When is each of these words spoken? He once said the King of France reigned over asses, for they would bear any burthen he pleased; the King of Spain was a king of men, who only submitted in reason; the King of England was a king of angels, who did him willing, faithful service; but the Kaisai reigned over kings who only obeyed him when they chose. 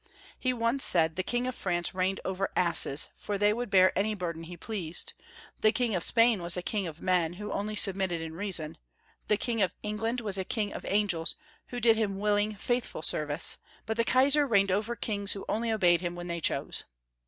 He 0.39 0.51
once 0.51 0.83
said 0.83 1.15
the 1.15 1.21
King 1.21 1.45
of 1.45 1.53
France 1.53 1.93
reigned 1.93 2.19
over 2.25 2.49
asses, 2.55 3.09
for 3.15 3.37
they 3.37 3.53
would 3.53 3.69
bear 3.69 3.95
any 3.95 4.15
burthen 4.15 4.45
he 4.45 4.57
pleased; 4.57 5.13
the 5.59 5.71
King 5.71 5.93
of 5.93 6.03
Spain 6.03 6.41
was 6.41 6.57
a 6.57 6.63
king 6.63 6.87
of 6.87 7.03
men, 7.03 7.33
who 7.33 7.51
only 7.51 7.75
submitted 7.75 8.19
in 8.19 8.33
reason; 8.33 8.79
the 9.27 9.37
King 9.37 9.61
of 9.61 9.75
England 9.83 10.19
was 10.19 10.39
a 10.39 10.43
king 10.43 10.73
of 10.73 10.87
angels, 10.89 11.35
who 11.67 11.79
did 11.79 11.97
him 11.97 12.17
willing, 12.17 12.55
faithful 12.55 13.03
service; 13.03 13.59
but 13.85 13.95
the 13.95 14.03
Kaisai 14.03 14.41
reigned 14.49 14.71
over 14.71 14.95
kings 14.95 15.33
who 15.33 15.45
only 15.47 15.71
obeyed 15.71 16.01
him 16.01 16.15
when 16.15 16.25
they 16.25 16.41
chose. 16.41 16.85